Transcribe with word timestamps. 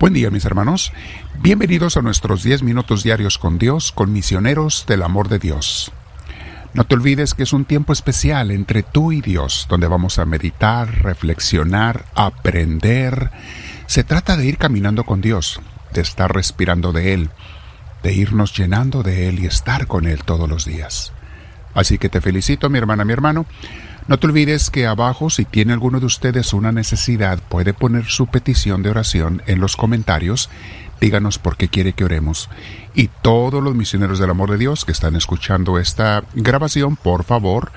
Buen 0.00 0.14
día 0.14 0.30
mis 0.30 0.44
hermanos, 0.44 0.92
bienvenidos 1.40 1.96
a 1.96 2.02
nuestros 2.02 2.44
10 2.44 2.62
minutos 2.62 3.02
diarios 3.02 3.36
con 3.36 3.58
Dios, 3.58 3.90
con 3.90 4.12
misioneros 4.12 4.84
del 4.86 5.02
amor 5.02 5.28
de 5.28 5.40
Dios. 5.40 5.90
No 6.72 6.84
te 6.84 6.94
olvides 6.94 7.34
que 7.34 7.42
es 7.42 7.52
un 7.52 7.64
tiempo 7.64 7.92
especial 7.92 8.52
entre 8.52 8.84
tú 8.84 9.10
y 9.10 9.20
Dios, 9.20 9.66
donde 9.68 9.88
vamos 9.88 10.20
a 10.20 10.24
meditar, 10.24 11.02
reflexionar, 11.02 12.04
aprender. 12.14 13.32
Se 13.88 14.04
trata 14.04 14.36
de 14.36 14.46
ir 14.46 14.56
caminando 14.56 15.02
con 15.02 15.20
Dios, 15.20 15.60
de 15.92 16.02
estar 16.02 16.32
respirando 16.32 16.92
de 16.92 17.14
Él, 17.14 17.30
de 18.04 18.12
irnos 18.12 18.56
llenando 18.56 19.02
de 19.02 19.28
Él 19.28 19.40
y 19.40 19.46
estar 19.46 19.88
con 19.88 20.06
Él 20.06 20.22
todos 20.22 20.48
los 20.48 20.64
días. 20.64 21.12
Así 21.74 21.98
que 21.98 22.08
te 22.08 22.20
felicito, 22.20 22.70
mi 22.70 22.78
hermana, 22.78 23.04
mi 23.04 23.14
hermano. 23.14 23.46
No 24.08 24.18
te 24.18 24.26
olvides 24.26 24.70
que 24.70 24.86
abajo, 24.86 25.28
si 25.28 25.44
tiene 25.44 25.74
alguno 25.74 26.00
de 26.00 26.06
ustedes 26.06 26.54
una 26.54 26.72
necesidad, 26.72 27.40
puede 27.46 27.74
poner 27.74 28.06
su 28.06 28.26
petición 28.26 28.82
de 28.82 28.88
oración 28.88 29.42
en 29.46 29.60
los 29.60 29.76
comentarios. 29.76 30.48
Díganos 30.98 31.38
por 31.38 31.58
qué 31.58 31.68
quiere 31.68 31.92
que 31.92 32.06
oremos. 32.06 32.48
Y 32.94 33.08
todos 33.20 33.62
los 33.62 33.74
misioneros 33.74 34.18
del 34.18 34.30
amor 34.30 34.50
de 34.50 34.56
Dios 34.56 34.86
que 34.86 34.92
están 34.92 35.14
escuchando 35.14 35.78
esta 35.78 36.24
grabación, 36.32 36.96
por 36.96 37.22
favor, 37.22 37.70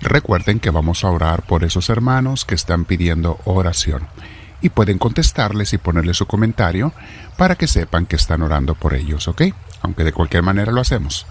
recuerden 0.00 0.58
que 0.58 0.70
vamos 0.70 1.04
a 1.04 1.10
orar 1.10 1.42
por 1.42 1.62
esos 1.62 1.90
hermanos 1.90 2.44
que 2.44 2.56
están 2.56 2.84
pidiendo 2.84 3.38
oración. 3.44 4.02
Y 4.60 4.70
pueden 4.70 4.98
contestarles 4.98 5.74
y 5.74 5.78
ponerle 5.78 6.12
su 6.12 6.26
comentario 6.26 6.92
para 7.36 7.54
que 7.54 7.68
sepan 7.68 8.06
que 8.06 8.16
están 8.16 8.42
orando 8.42 8.74
por 8.74 8.94
ellos, 8.94 9.28
¿ok? 9.28 9.42
Aunque 9.82 10.02
de 10.02 10.12
cualquier 10.12 10.42
manera 10.42 10.72
lo 10.72 10.80
hacemos. 10.80 11.24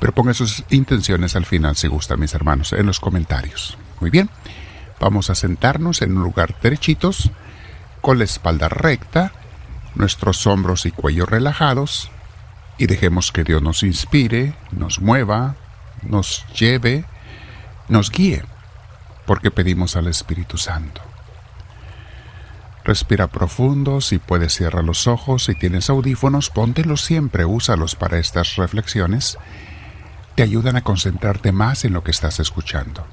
Pero 0.00 0.14
pongan 0.14 0.34
sus 0.34 0.64
intenciones 0.70 1.36
al 1.36 1.44
final 1.44 1.76
si 1.76 1.86
gustan, 1.86 2.18
mis 2.18 2.34
hermanos, 2.34 2.72
en 2.72 2.86
los 2.86 3.00
comentarios. 3.00 3.76
Muy 4.00 4.10
bien, 4.10 4.30
vamos 4.98 5.28
a 5.28 5.34
sentarnos 5.34 6.00
en 6.02 6.16
un 6.16 6.24
lugar 6.24 6.56
derechitos, 6.62 7.30
con 8.00 8.18
la 8.18 8.24
espalda 8.24 8.70
recta, 8.70 9.32
nuestros 9.94 10.46
hombros 10.46 10.86
y 10.86 10.90
cuello 10.90 11.26
relajados, 11.26 12.10
y 12.78 12.86
dejemos 12.86 13.30
que 13.30 13.44
Dios 13.44 13.60
nos 13.60 13.82
inspire, 13.82 14.54
nos 14.72 15.00
mueva, 15.02 15.56
nos 16.02 16.46
lleve, 16.58 17.04
nos 17.88 18.10
guíe, 18.10 18.42
porque 19.26 19.50
pedimos 19.50 19.96
al 19.96 20.06
Espíritu 20.06 20.56
Santo. 20.56 21.02
Respira 22.84 23.26
profundo, 23.26 24.00
si 24.00 24.18
puedes 24.18 24.54
cierra 24.54 24.80
los 24.80 25.06
ojos, 25.06 25.44
si 25.44 25.54
tienes 25.54 25.90
audífonos, 25.90 26.48
póntelos 26.48 27.02
siempre, 27.02 27.44
úsalos 27.44 27.96
para 27.96 28.18
estas 28.18 28.56
reflexiones 28.56 29.36
te 30.40 30.44
ayudan 30.44 30.76
a 30.76 30.80
concentrarte 30.80 31.52
más 31.52 31.84
en 31.84 31.92
lo 31.92 32.02
que 32.02 32.12
estás 32.12 32.40
escuchando. 32.40 33.06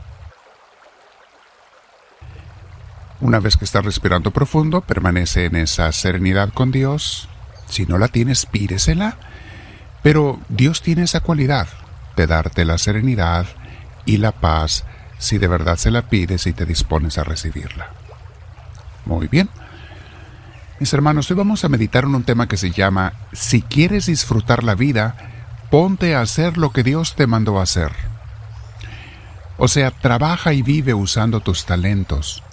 Una 3.19 3.41
vez 3.41 3.57
que 3.57 3.65
estás 3.65 3.83
respirando 3.83 4.31
profundo, 4.31 4.79
permanece 4.79 5.43
en 5.43 5.57
esa 5.57 5.91
serenidad 5.91 6.53
con 6.53 6.71
Dios. 6.71 7.27
Si 7.67 7.85
no 7.85 7.97
la 7.97 8.07
tienes, 8.07 8.45
pídesela. 8.45 9.17
Pero 10.01 10.39
Dios 10.47 10.81
tiene 10.81 11.03
esa 11.03 11.19
cualidad 11.19 11.67
de 12.15 12.27
darte 12.27 12.63
la 12.63 12.77
serenidad 12.77 13.45
y 14.05 14.19
la 14.19 14.31
paz 14.31 14.85
si 15.17 15.37
de 15.37 15.49
verdad 15.49 15.75
se 15.75 15.91
la 15.91 16.03
pides 16.03 16.47
y 16.47 16.53
te 16.53 16.65
dispones 16.65 17.17
a 17.17 17.25
recibirla. 17.25 17.89
Muy 19.03 19.27
bien. 19.27 19.49
Mis 20.79 20.93
hermanos, 20.93 21.29
hoy 21.29 21.35
vamos 21.35 21.65
a 21.65 21.67
meditar 21.67 22.05
en 22.05 22.15
un 22.15 22.23
tema 22.23 22.47
que 22.47 22.55
se 22.55 22.71
llama 22.71 23.11
Si 23.33 23.63
quieres 23.63 24.05
disfrutar 24.05 24.63
la 24.63 24.75
vida, 24.75 25.36
ponte 25.69 26.15
a 26.15 26.21
hacer 26.21 26.57
lo 26.57 26.71
que 26.71 26.83
Dios 26.83 27.15
te 27.15 27.27
mandó 27.27 27.59
a 27.59 27.63
hacer. 27.63 27.91
O 29.57 29.67
sea, 29.67 29.91
trabaja 29.91 30.53
y 30.53 30.61
vive 30.61 30.93
usando 30.93 31.39
tus 31.41 31.65
talentos. 31.65 32.43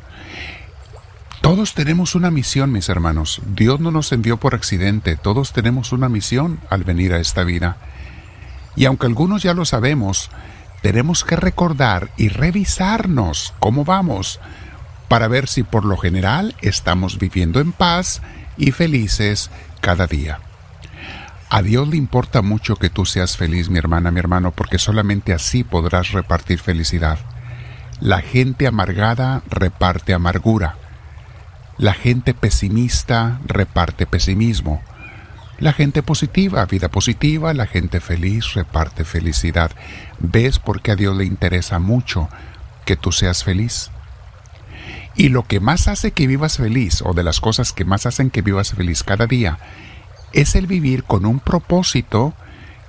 Todos 1.42 1.74
tenemos 1.74 2.14
una 2.14 2.30
misión, 2.30 2.72
mis 2.72 2.88
hermanos. 2.88 3.42
Dios 3.44 3.78
no 3.78 3.91
nos 3.91 4.12
envió 4.12 4.38
por 4.38 4.54
accidente. 4.54 5.16
Todos 5.16 5.53
tenemos 5.53 5.92
una 5.92 6.08
misión 6.08 6.58
al 6.70 6.84
venir 6.84 7.12
a 7.12 7.19
esta 7.19 7.44
vida. 7.44 7.76
Y 8.76 8.86
aunque 8.86 9.06
algunos 9.06 9.42
ya 9.42 9.53
lo 9.53 9.66
sabemos, 9.66 10.30
tenemos 10.80 11.22
que 11.22 11.36
recordar 11.36 12.10
y 12.16 12.28
revisarnos 12.28 13.53
cómo 13.58 13.84
vamos 13.84 14.41
para 15.08 15.28
ver 15.28 15.47
si 15.47 15.62
por 15.62 15.84
lo 15.84 15.98
general 15.98 16.54
estamos 16.62 17.19
viviendo 17.19 17.60
en 17.60 17.72
paz 17.72 18.22
y 18.56 18.72
felices 18.72 19.50
cada 19.80 20.06
día. 20.06 20.41
A 21.54 21.62
Dios 21.62 21.87
le 21.87 21.97
importa 21.97 22.42
mucho 22.42 22.75
que 22.75 22.91
tú 22.91 23.06
seas 23.06 23.37
feliz, 23.37 23.70
mi 23.70 23.78
hermana, 23.78 24.10
mi 24.10 24.19
hermano, 24.19 24.50
porque 24.50 24.81
solamente 24.81 25.32
así 25.32 25.62
podrás 25.62 26.10
repartir 26.10 26.59
felicidad. 26.59 27.16
La 28.00 28.22
gente 28.22 28.66
amargada 28.66 29.41
reparte 29.48 30.15
amargura. 30.15 30.75
La 31.78 31.94
gente 31.94 32.34
pesimista 32.34 33.38
reparte 33.47 34.04
pesimismo. 34.04 34.82
La 35.60 35.72
gente 35.72 36.03
positiva, 36.03 36.66
vida 36.66 36.88
positiva, 36.88 37.54
la 37.54 37.69
gente 37.69 38.00
feliz 38.00 38.54
reparte 38.54 39.04
felicidad. 39.04 39.71
¿Ves 40.19 40.59
por 40.59 40.82
qué 40.82 40.91
a 40.91 40.97
Dios 40.97 41.16
le 41.16 41.25
interesa 41.25 41.78
mucho 41.78 42.28
que 42.84 42.97
tú 42.97 43.12
seas 43.12 43.44
feliz? 43.44 43.92
Y 45.15 45.28
lo 45.28 45.44
que 45.44 45.60
más 45.60 45.86
hace 45.86 46.10
que 46.10 46.26
vivas 46.26 46.56
feliz, 46.56 47.00
o 47.03 47.15
de 47.15 47.22
las 47.22 47.38
cosas 47.38 47.71
que 47.71 47.84
más 47.84 48.06
hacen 48.06 48.31
que 48.31 48.42
vivas 48.42 48.72
feliz 48.72 49.04
cada 49.04 49.28
día, 49.28 49.60
es 50.34 50.55
el 50.56 50.67
vivir 50.67 51.05
con 51.05 51.25
un 51.25 51.41
propósito 51.41 52.34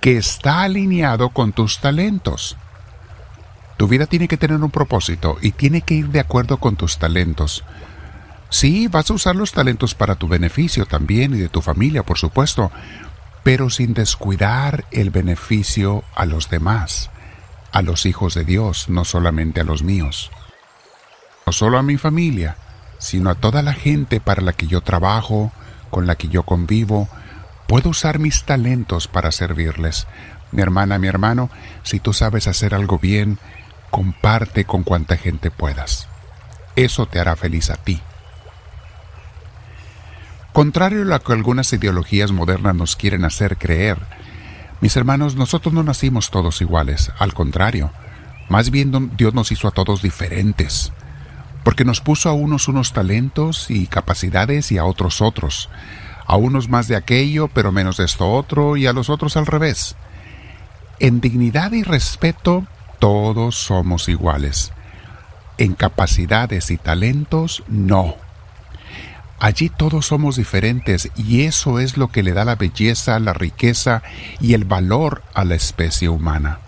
que 0.01 0.17
está 0.17 0.63
alineado 0.63 1.29
con 1.29 1.53
tus 1.53 1.79
talentos. 1.79 2.57
Tu 3.77 3.87
vida 3.87 4.07
tiene 4.07 4.27
que 4.27 4.37
tener 4.37 4.61
un 4.61 4.71
propósito 4.71 5.37
y 5.41 5.51
tiene 5.51 5.81
que 5.81 5.93
ir 5.95 6.09
de 6.09 6.19
acuerdo 6.19 6.57
con 6.57 6.75
tus 6.75 6.97
talentos. 6.97 7.63
Sí, 8.49 8.87
vas 8.87 9.09
a 9.09 9.13
usar 9.13 9.35
los 9.35 9.51
talentos 9.51 9.95
para 9.95 10.15
tu 10.15 10.27
beneficio 10.27 10.85
también 10.85 11.33
y 11.33 11.37
de 11.37 11.49
tu 11.49 11.61
familia, 11.61 12.03
por 12.03 12.17
supuesto, 12.17 12.71
pero 13.43 13.69
sin 13.69 13.93
descuidar 13.93 14.85
el 14.91 15.09
beneficio 15.09 16.03
a 16.15 16.25
los 16.25 16.49
demás, 16.49 17.11
a 17.71 17.81
los 17.81 18.05
hijos 18.05 18.33
de 18.33 18.45
Dios, 18.45 18.89
no 18.89 19.05
solamente 19.05 19.61
a 19.61 19.65
los 19.65 19.83
míos. 19.83 20.31
No 21.45 21.53
solo 21.53 21.77
a 21.77 21.83
mi 21.83 21.97
familia, 21.97 22.57
sino 22.97 23.29
a 23.29 23.35
toda 23.35 23.61
la 23.61 23.73
gente 23.73 24.19
para 24.19 24.41
la 24.41 24.53
que 24.53 24.67
yo 24.67 24.81
trabajo, 24.81 25.51
con 25.91 26.07
la 26.07 26.15
que 26.15 26.27
yo 26.27 26.43
convivo, 26.43 27.07
Puedo 27.67 27.89
usar 27.89 28.19
mis 28.19 28.43
talentos 28.43 29.07
para 29.07 29.31
servirles. 29.31 30.07
Mi 30.51 30.61
hermana, 30.61 30.99
mi 30.99 31.07
hermano, 31.07 31.49
si 31.83 31.99
tú 31.99 32.13
sabes 32.13 32.47
hacer 32.47 32.75
algo 32.75 32.99
bien, 32.99 33.39
comparte 33.89 34.65
con 34.65 34.83
cuanta 34.83 35.17
gente 35.17 35.49
puedas. 35.51 36.07
Eso 36.75 37.07
te 37.07 37.19
hará 37.19 37.35
feliz 37.35 37.69
a 37.69 37.75
ti. 37.75 38.01
Contrario 40.53 41.01
a 41.01 41.05
lo 41.05 41.19
que 41.21 41.33
algunas 41.33 41.73
ideologías 41.73 42.31
modernas 42.31 42.75
nos 42.75 42.95
quieren 42.95 43.25
hacer 43.25 43.57
creer, 43.57 43.97
mis 44.81 44.95
hermanos, 44.97 45.35
nosotros 45.35 45.73
no 45.73 45.83
nacimos 45.83 46.29
todos 46.29 46.61
iguales, 46.61 47.11
al 47.17 47.33
contrario, 47.33 47.91
más 48.49 48.69
bien 48.69 49.11
Dios 49.17 49.33
nos 49.33 49.51
hizo 49.51 49.67
a 49.67 49.71
todos 49.71 50.01
diferentes, 50.01 50.91
porque 51.63 51.85
nos 51.85 52.01
puso 52.01 52.29
a 52.29 52.33
unos 52.33 52.67
unos 52.67 52.93
talentos 52.93 53.71
y 53.71 53.87
capacidades 53.87 54.71
y 54.71 54.77
a 54.77 54.85
otros 54.85 55.21
otros 55.21 55.69
a 56.25 56.35
unos 56.37 56.69
más 56.69 56.87
de 56.87 56.95
aquello, 56.95 57.47
pero 57.47 57.71
menos 57.71 57.97
de 57.97 58.05
esto 58.05 58.31
otro, 58.31 58.77
y 58.77 58.87
a 58.87 58.93
los 58.93 59.09
otros 59.09 59.37
al 59.37 59.45
revés. 59.45 59.95
En 60.99 61.21
dignidad 61.21 61.71
y 61.73 61.83
respeto, 61.83 62.65
todos 62.99 63.55
somos 63.55 64.09
iguales. 64.09 64.71
En 65.57 65.73
capacidades 65.73 66.71
y 66.71 66.77
talentos, 66.77 67.63
no. 67.67 68.15
Allí 69.39 69.69
todos 69.69 70.07
somos 70.07 70.37
diferentes 70.37 71.11
y 71.15 71.41
eso 71.41 71.79
es 71.79 71.97
lo 71.97 72.07
que 72.07 72.23
le 72.23 72.33
da 72.33 72.45
la 72.45 72.55
belleza, 72.55 73.19
la 73.19 73.33
riqueza 73.33 74.01
y 74.39 74.53
el 74.53 74.63
valor 74.63 75.23
a 75.33 75.43
la 75.43 75.55
especie 75.55 76.07
humana. 76.07 76.59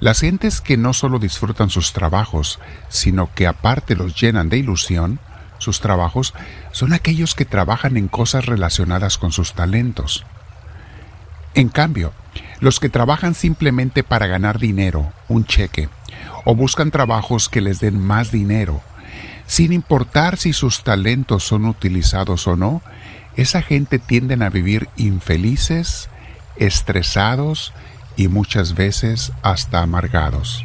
Las 0.00 0.20
gentes 0.20 0.60
que 0.60 0.76
no 0.76 0.92
solo 0.92 1.18
disfrutan 1.18 1.70
sus 1.70 1.94
trabajos, 1.94 2.58
sino 2.88 3.32
que 3.34 3.46
aparte 3.46 3.96
los 3.96 4.20
llenan 4.20 4.50
de 4.50 4.58
ilusión, 4.58 5.18
sus 5.58 5.80
trabajos 5.80 6.34
son 6.72 6.92
aquellos 6.92 7.34
que 7.34 7.44
trabajan 7.44 7.96
en 7.96 8.08
cosas 8.08 8.46
relacionadas 8.46 9.18
con 9.18 9.32
sus 9.32 9.54
talentos. 9.54 10.24
En 11.54 11.68
cambio, 11.68 12.12
los 12.60 12.80
que 12.80 12.88
trabajan 12.88 13.34
simplemente 13.34 14.02
para 14.02 14.26
ganar 14.26 14.58
dinero, 14.58 15.12
un 15.28 15.44
cheque, 15.44 15.88
o 16.44 16.54
buscan 16.54 16.90
trabajos 16.90 17.48
que 17.48 17.60
les 17.60 17.80
den 17.80 17.98
más 17.98 18.30
dinero, 18.30 18.82
sin 19.46 19.72
importar 19.72 20.36
si 20.36 20.52
sus 20.52 20.82
talentos 20.82 21.44
son 21.44 21.66
utilizados 21.66 22.46
o 22.46 22.56
no, 22.56 22.82
esa 23.36 23.62
gente 23.62 23.98
tienden 23.98 24.42
a 24.42 24.50
vivir 24.50 24.88
infelices, 24.96 26.08
estresados 26.56 27.72
y 28.16 28.28
muchas 28.28 28.74
veces 28.74 29.32
hasta 29.42 29.80
amargados. 29.80 30.64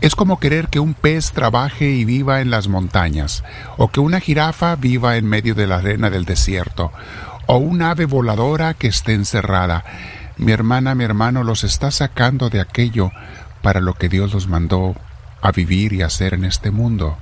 Es 0.00 0.14
como 0.14 0.38
querer 0.38 0.68
que 0.68 0.78
un 0.78 0.94
pez 0.94 1.32
trabaje 1.32 1.90
y 1.90 2.04
viva 2.04 2.40
en 2.40 2.50
las 2.50 2.68
montañas, 2.68 3.42
o 3.76 3.88
que 3.88 4.00
una 4.00 4.20
jirafa 4.20 4.76
viva 4.76 5.16
en 5.16 5.26
medio 5.26 5.54
de 5.54 5.66
la 5.66 5.76
arena 5.76 6.10
del 6.10 6.24
desierto, 6.24 6.92
o 7.46 7.56
un 7.56 7.82
ave 7.82 8.04
voladora 8.04 8.74
que 8.74 8.88
esté 8.88 9.14
encerrada. 9.14 9.84
Mi 10.36 10.52
hermana, 10.52 10.94
mi 10.94 11.04
hermano 11.04 11.44
los 11.44 11.64
está 11.64 11.90
sacando 11.90 12.50
de 12.50 12.60
aquello 12.60 13.10
para 13.62 13.80
lo 13.80 13.94
que 13.94 14.08
Dios 14.08 14.34
los 14.34 14.48
mandó 14.48 14.94
a 15.40 15.50
vivir 15.52 15.92
y 15.92 16.02
hacer 16.02 16.34
en 16.34 16.44
este 16.44 16.70
mundo. 16.70 17.16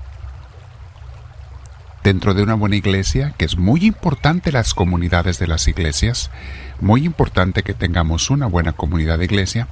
dentro 2.05 2.35
de 2.35 2.43
una 2.43 2.55
buena 2.55 2.77
iglesia, 2.77 3.32
que 3.38 3.47
es 3.47 3.56
muy 3.56 3.87
importante 3.87 4.53
las 4.53 4.75
comunidades 4.75 5.38
de 5.38 5.47
las 5.47 5.67
iglesias, 5.69 6.31
muy 6.79 7.05
importante 7.06 7.62
que 7.62 7.73
tengamos 7.73 8.29
una 8.29 8.47
buena 8.47 8.73
comunidad 8.73 9.19
de 9.19 9.25
iglesia. 9.25 9.69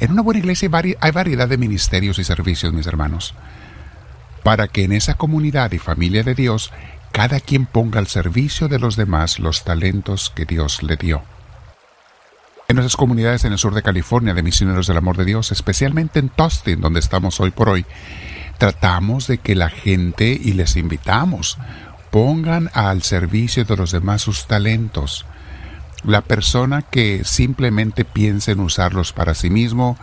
En 0.00 0.12
una 0.12 0.22
buena 0.22 0.40
iglesia 0.40 0.70
hay 1.00 1.10
variedad 1.10 1.48
de 1.48 1.58
ministerios 1.58 2.18
y 2.18 2.24
servicios, 2.24 2.72
mis 2.72 2.86
hermanos, 2.86 3.34
para 4.42 4.68
que 4.68 4.84
en 4.84 4.92
esa 4.92 5.14
comunidad 5.14 5.72
y 5.72 5.78
familia 5.78 6.22
de 6.22 6.34
Dios 6.34 6.72
cada 7.12 7.40
quien 7.40 7.66
ponga 7.66 7.98
al 7.98 8.06
servicio 8.06 8.68
de 8.68 8.78
los 8.78 8.96
demás 8.96 9.38
los 9.38 9.64
talentos 9.64 10.30
que 10.30 10.44
Dios 10.44 10.82
le 10.82 10.96
dio. 10.96 11.22
En 12.68 12.76
nuestras 12.76 12.96
comunidades 12.96 13.44
en 13.44 13.52
el 13.52 13.58
sur 13.58 13.74
de 13.74 13.82
California 13.82 14.34
de 14.34 14.42
misioneros 14.42 14.86
del 14.86 14.98
amor 14.98 15.16
de 15.16 15.24
Dios, 15.24 15.50
especialmente 15.52 16.18
en 16.18 16.28
Tustin, 16.28 16.80
donde 16.80 17.00
estamos 17.00 17.40
hoy 17.40 17.50
por 17.50 17.70
hoy, 17.70 17.86
tratamos 18.58 19.26
de 19.26 19.38
que 19.38 19.54
la 19.54 19.70
gente 19.70 20.28
y 20.28 20.52
les 20.52 20.76
invitamos 20.76 21.58
pongan 22.10 22.70
al 22.72 23.02
servicio 23.02 23.64
de 23.64 23.76
los 23.76 23.92
demás 23.92 24.22
sus 24.22 24.46
talentos. 24.46 25.26
La 26.04 26.20
persona 26.22 26.82
que 26.82 27.24
simplemente 27.24 28.04
piense 28.04 28.52
en 28.52 28.60
usarlos 28.60 29.12
para 29.12 29.34
sí 29.34 29.50
mismo, 29.50 29.96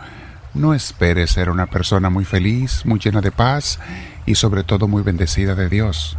no 0.54 0.74
espere 0.74 1.26
ser 1.26 1.50
una 1.50 1.66
persona 1.66 2.10
muy 2.10 2.24
feliz, 2.24 2.84
muy 2.84 2.98
llena 2.98 3.20
de 3.20 3.32
paz 3.32 3.78
y 4.24 4.34
sobre 4.34 4.64
todo 4.64 4.88
muy 4.88 5.02
bendecida 5.02 5.54
de 5.54 5.68
Dios. 5.68 6.16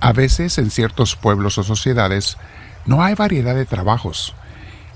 A 0.00 0.12
veces 0.12 0.58
en 0.58 0.70
ciertos 0.70 1.16
pueblos 1.16 1.58
o 1.58 1.62
sociedades 1.62 2.38
no 2.86 3.02
hay 3.02 3.14
variedad 3.14 3.54
de 3.54 3.66
trabajos 3.66 4.34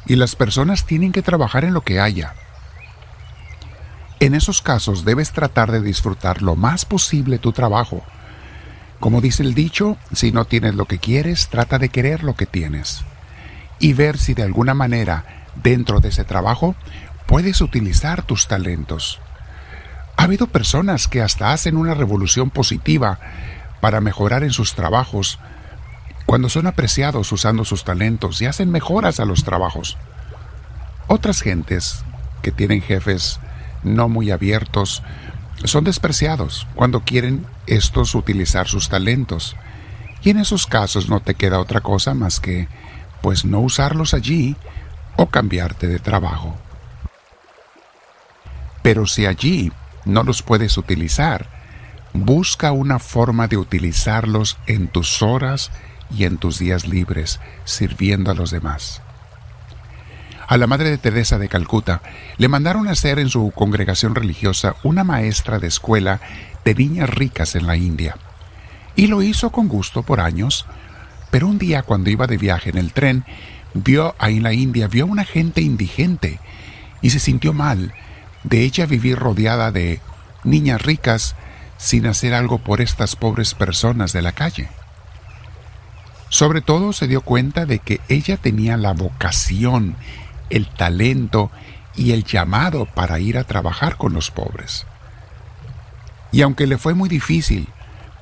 y 0.07 0.17
las 0.17 0.37
personas 0.37 0.87
tienen 0.87 1.13
que 1.13 1.23
trabajar 1.23 1.65
en 1.65 1.75
lo 1.75 1.83
que 1.83 2.01
haya. 2.01 2.35
En 4.21 4.35
esos 4.35 4.63
casos 4.63 5.05
debes 5.05 5.33
tratar 5.33 5.73
de 5.73 5.83
disfrutar 5.83 6.43
lo 6.43 6.55
más 6.55 6.85
posible 6.85 7.39
tu 7.39 7.53
trabajo. 7.53 8.05
Como 9.03 9.21
dice 9.21 9.43
el 9.43 9.55
dicho, 9.55 9.97
si 10.13 10.31
no 10.31 10.45
tienes 10.45 10.77
lo 10.77 10.85
que 10.85 10.99
quieres, 10.99 11.49
trata 11.49 11.81
de 11.81 11.89
querer 11.89 12.23
lo 12.23 12.37
que 12.37 12.47
tienes. 12.47 13.03
Y 13.81 13.95
ver 13.95 14.17
si 14.17 14.33
de 14.33 14.45
alguna 14.45 14.75
manera, 14.75 15.25
dentro 15.57 15.99
de 15.99 16.11
ese 16.11 16.23
trabajo, 16.23 16.77
puedes 17.27 17.61
utilizar 17.63 18.23
tus 18.23 18.47
talentos. 18.47 19.19
Ha 20.17 20.23
habido 20.23 20.47
personas 20.47 21.09
que 21.09 21.21
hasta 21.21 21.51
hacen 21.51 21.77
una 21.77 21.95
revolución 21.95 22.51
positiva 22.51 23.19
para 23.81 24.01
mejorar 24.01 24.45
en 24.45 24.53
sus 24.53 24.77
trabajos 24.77 25.41
cuando 26.25 26.49
son 26.49 26.69
apreciados 26.69 27.33
usando 27.33 27.65
sus 27.65 27.83
talentos 27.83 28.41
y 28.41 28.47
hacen 28.47 28.71
mejoras 28.71 29.19
a 29.19 29.25
los 29.25 29.43
trabajos. 29.43 29.99
Otras 31.09 31.41
gentes 31.41 32.05
que 32.41 32.53
tienen 32.53 32.81
jefes 32.81 33.41
no 33.83 34.09
muy 34.09 34.31
abiertos, 34.31 35.03
son 35.65 35.85
despreciados 35.85 36.67
cuando 36.75 37.01
quieren 37.01 37.47
estos 37.67 38.15
utilizar 38.15 38.69
sus 38.69 38.89
talentos. 38.89 39.57
Y 40.23 40.31
en 40.31 40.39
esos 40.39 40.67
casos 40.67 41.09
no 41.09 41.21
te 41.21 41.35
queda 41.35 41.59
otra 41.59 41.81
cosa 41.81 42.15
más 42.15 42.41
que, 42.41 42.69
pues, 43.23 43.45
no 43.45 43.61
usarlos 43.61 44.15
allí 44.15 44.57
o 45.17 45.27
cambiarte 45.27 45.89
de 45.89 45.99
trabajo. 45.99 46.57
Pero 48.83 49.07
si 49.07 49.27
allí 49.27 49.73
no 50.05 50.23
los 50.23 50.43
puedes 50.43 50.77
utilizar, 50.77 51.49
busca 52.13 52.73
una 52.73 52.99
forma 52.99 53.49
de 53.49 53.57
utilizarlos 53.57 54.59
en 54.67 54.89
tus 54.89 55.23
horas 55.23 55.71
y 56.11 56.25
en 56.25 56.39
tus 56.39 56.59
días 56.59 56.87
libres, 56.87 57.41
sirviendo 57.65 58.31
a 58.31 58.35
los 58.35 58.51
demás 58.51 59.03
a 60.53 60.59
la 60.59 60.67
Madre 60.67 60.91
de 60.91 60.99
Teresa 60.99 61.39
de 61.39 61.49
Calcuta, 61.49 62.03
le 62.37 62.47
mandaron 62.47 62.87
a 62.87 62.95
ser 62.95 63.19
en 63.19 63.31
su 63.31 63.53
congregación 63.53 64.15
religiosa 64.15 64.77
una 64.83 65.03
maestra 65.03 65.59
de 65.59 65.67
escuela 65.67 66.21
de 66.63 66.75
niñas 66.75 67.09
ricas 67.09 67.55
en 67.55 67.67
la 67.67 67.79
India. 67.79 68.19
Y 68.95 69.07
lo 69.07 69.23
hizo 69.23 69.49
con 69.49 69.67
gusto 69.67 70.03
por 70.03 70.21
años, 70.21 70.67
pero 71.31 71.47
un 71.47 71.57
día 71.57 71.85
cuando 71.85 72.11
iba 72.11 72.27
de 72.27 72.37
viaje 72.37 72.69
en 72.69 72.77
el 72.77 72.93
tren, 72.93 73.25
vio 73.73 74.15
ahí 74.19 74.37
en 74.37 74.43
la 74.43 74.53
India, 74.53 74.89
vio 74.89 75.05
a 75.05 75.09
una 75.09 75.25
gente 75.25 75.63
indigente 75.63 76.39
y 77.01 77.09
se 77.09 77.19
sintió 77.19 77.55
mal 77.55 77.95
de 78.45 78.61
ella 78.61 78.85
vivir 78.85 79.19
rodeada 79.19 79.73
de 79.73 80.01
niñas 80.45 80.83
ricas 80.83 81.35
sin 81.79 82.05
hacer 82.05 82.35
algo 82.35 82.59
por 82.59 82.83
estas 82.83 83.17
pobres 83.17 83.55
personas 83.55 84.13
de 84.13 84.21
la 84.21 84.33
calle. 84.33 84.69
Sobre 86.29 86.61
todo 86.61 86.93
se 86.93 87.09
dio 87.09 87.23
cuenta 87.23 87.65
de 87.65 87.79
que 87.79 88.03
ella 88.11 88.37
tenía 88.37 88.77
la 88.77 88.93
vocación 88.93 89.97
el 90.53 90.67
talento 90.69 91.51
y 91.97 92.13
el 92.13 92.25
llamado 92.25 92.87
para 92.87 93.19
ir 93.19 93.39
a 93.39 93.45
trabajar 93.45 93.97
con 93.97 94.13
los 94.13 94.31
pobres. 94.31 94.87
Y 96.31 96.43
aunque 96.43 96.67
le 96.67 96.79
fue 96.79 96.95
muy 96.95 97.09
difícil 97.09 97.69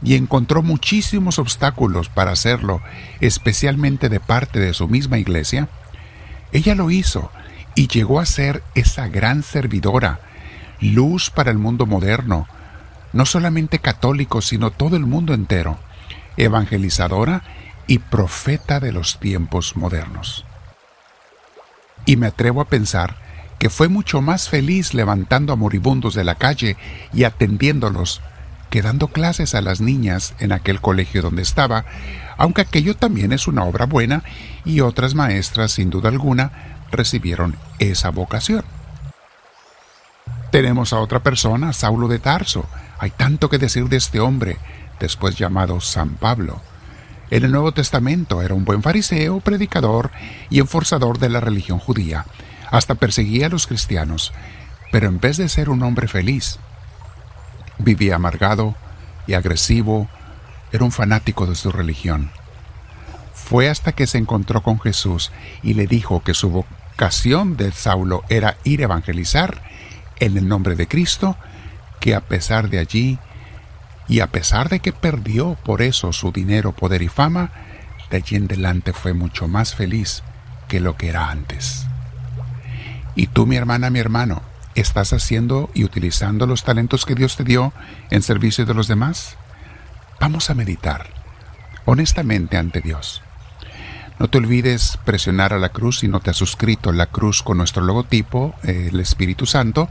y 0.02 0.14
encontró 0.14 0.62
muchísimos 0.62 1.38
obstáculos 1.38 2.08
para 2.08 2.30
hacerlo, 2.30 2.80
especialmente 3.20 4.08
de 4.08 4.20
parte 4.20 4.60
de 4.60 4.74
su 4.74 4.88
misma 4.88 5.18
iglesia, 5.18 5.68
ella 6.52 6.74
lo 6.74 6.90
hizo 6.90 7.30
y 7.74 7.88
llegó 7.88 8.20
a 8.20 8.26
ser 8.26 8.62
esa 8.74 9.08
gran 9.08 9.42
servidora, 9.42 10.20
luz 10.80 11.30
para 11.30 11.50
el 11.50 11.58
mundo 11.58 11.84
moderno, 11.86 12.48
no 13.12 13.26
solamente 13.26 13.80
católico, 13.80 14.40
sino 14.40 14.70
todo 14.70 14.96
el 14.96 15.06
mundo 15.06 15.34
entero, 15.34 15.78
evangelizadora 16.36 17.42
y 17.88 17.98
profeta 17.98 18.78
de 18.78 18.92
los 18.92 19.18
tiempos 19.18 19.76
modernos 19.76 20.44
y 22.06 22.17
me 22.17 22.26
atrevo 22.26 22.61
a 22.61 22.69
pensar 22.69 23.17
que 23.58 23.70
fue 23.70 23.88
mucho 23.88 24.23
más 24.23 24.49
feliz 24.49 24.94
levantando 24.94 25.52
a 25.52 25.56
moribundos 25.56 26.14
de 26.14 26.25
la 26.25 26.37
calle 26.37 26.76
y 27.12 27.25
atendiéndolos 27.25 28.23
que 28.70 28.82
dando 28.82 29.08
clases 29.08 29.55
a 29.55 29.61
las 29.61 29.81
niñas 29.81 30.35
en 30.38 30.52
aquel 30.52 30.81
colegio 30.81 31.23
donde 31.23 31.43
estaba, 31.43 31.85
aunque 32.38 32.62
aquello 32.62 32.97
también 32.97 33.32
es 33.32 33.49
una 33.49 33.64
obra 33.64 33.85
buena 33.85 34.23
y 34.64 34.81
otras 34.81 35.14
maestras 35.14 35.73
sin 35.73 35.91
duda 35.91 36.08
alguna 36.08 36.52
recibieron 36.91 37.56
esa 37.79 38.11
vocación. 38.11 38.64
Tenemos 40.50 40.93
a 40.93 41.00
otra 41.00 41.20
persona, 41.20 41.73
Saulo 41.73 42.08
de 42.08 42.19
Tarso. 42.19 42.67
Hay 42.99 43.11
tanto 43.11 43.49
que 43.49 43.58
decir 43.58 43.88
de 43.88 43.99
este 43.99 44.20
hombre, 44.20 44.56
después 44.99 45.37
llamado 45.37 45.81
San 45.81 46.14
Pablo. 46.14 46.61
En 47.30 47.44
el 47.44 47.52
Nuevo 47.52 47.72
Testamento 47.72 48.42
era 48.42 48.54
un 48.54 48.64
buen 48.64 48.82
fariseo, 48.82 49.38
predicador 49.38 50.10
y 50.50 50.58
enforzador 50.58 51.18
de 51.18 51.28
la 51.28 51.38
religión 51.38 51.78
judía. 51.78 52.26
Hasta 52.72 52.96
perseguía 52.96 53.46
a 53.46 53.50
los 53.50 53.68
cristianos, 53.68 54.32
pero 54.90 55.06
en 55.06 55.20
vez 55.20 55.37
de 55.37 55.49
ser 55.49 55.70
un 55.70 55.82
hombre 55.84 56.08
feliz, 56.08 56.58
vivía 57.78 58.16
amargado 58.16 58.75
y 59.28 59.34
agresivo, 59.34 60.08
era 60.72 60.84
un 60.84 60.90
fanático 60.90 61.46
de 61.46 61.54
su 61.54 61.70
religión. 61.70 62.32
Fue 63.32 63.68
hasta 63.68 63.92
que 63.92 64.08
se 64.08 64.18
encontró 64.18 64.62
con 64.62 64.80
Jesús 64.80 65.30
y 65.62 65.75
le 65.75 65.87
dijo 65.87 66.22
que 66.25 66.34
su 66.34 66.50
vocación 66.50 67.56
de 67.56 67.70
Saulo 67.70 68.25
era 68.28 68.56
ir 68.64 68.80
a 68.80 68.84
evangelizar 68.84 69.62
en 70.18 70.37
el 70.37 70.49
nombre 70.49 70.75
de 70.75 70.88
Cristo, 70.88 71.37
que 72.00 72.16
a 72.16 72.20
pesar 72.20 72.70
de 72.70 72.78
allí 72.78 73.18
y 74.11 74.19
a 74.19 74.26
pesar 74.26 74.69
de 74.69 74.81
que 74.81 74.93
perdió 74.93 75.57
por 75.64 75.83
eso 75.83 76.12
su 76.12 76.33
dinero, 76.33 76.73
poder 76.73 77.00
y 77.00 77.07
fama, 77.07 77.52
de 78.11 78.17
allí 78.17 78.35
en 78.35 78.47
adelante 78.47 78.93
fue 78.93 79.14
mucho 79.14 79.47
más 79.47 79.76
feliz 79.76 80.25
que 80.67 80.81
lo 80.81 80.97
que 80.97 81.11
era 81.11 81.31
antes. 81.31 81.87
Y 83.14 83.29
tú, 83.29 83.47
mi 83.47 83.55
hermana, 83.55 83.88
mi 83.88 84.00
hermano, 84.00 84.43
¿estás 84.75 85.12
haciendo 85.12 85.71
y 85.75 85.85
utilizando 85.85 86.49
los 86.49 86.64
talentos 86.64 87.07
que 87.07 87.14
Dios 87.14 87.37
te 87.37 87.45
dio 87.45 87.73
en 88.11 88.23
servicio 88.23 88.67
de 88.67 88.75
los 88.75 88.88
demás? 88.88 89.37
Vamos 90.19 90.50
a 90.50 90.55
meditar 90.55 91.07
honestamente 91.85 92.57
ante 92.57 92.81
Dios. 92.81 93.23
No 94.19 94.29
te 94.29 94.38
olvides 94.38 94.99
presionar 95.05 95.52
a 95.52 95.61
la 95.61 95.69
cruz 95.69 96.00
si 96.00 96.09
no 96.09 96.19
te 96.19 96.31
has 96.31 96.37
suscrito 96.37 96.90
la 96.90 97.07
cruz 97.07 97.45
con 97.45 97.59
nuestro 97.59 97.85
logotipo, 97.85 98.57
el 98.64 98.99
Espíritu 98.99 99.47
Santo, 99.47 99.88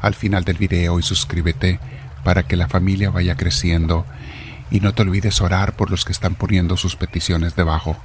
al 0.00 0.14
final 0.14 0.44
del 0.44 0.56
video 0.56 1.00
y 1.00 1.02
suscríbete 1.02 1.80
para 2.26 2.42
que 2.42 2.56
la 2.56 2.66
familia 2.66 3.10
vaya 3.10 3.36
creciendo 3.36 4.04
y 4.68 4.80
no 4.80 4.92
te 4.92 5.02
olvides 5.02 5.40
orar 5.40 5.76
por 5.76 5.92
los 5.92 6.04
que 6.04 6.10
están 6.10 6.34
poniendo 6.34 6.76
sus 6.76 6.96
peticiones 6.96 7.54
debajo. 7.54 7.96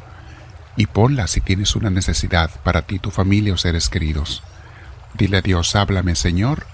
Y 0.78 0.86
ponla 0.86 1.26
si 1.26 1.42
tienes 1.42 1.76
una 1.76 1.90
necesidad 1.90 2.52
para 2.64 2.84
ti, 2.84 3.00
tu 3.00 3.10
familia 3.10 3.56
o 3.56 3.58
seres 3.58 3.90
queridos. 3.90 4.44
Dile 5.16 5.38
a 5.38 5.42
Dios, 5.42 5.76
háblame 5.76 6.14
Señor, 6.14 6.68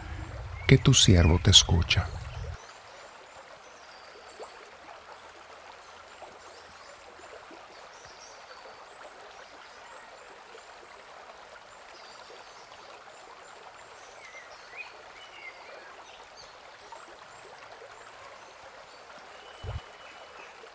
que 0.67 0.77
tu 0.77 0.93
siervo 0.93 1.39
te 1.41 1.51
escucha. 1.51 2.07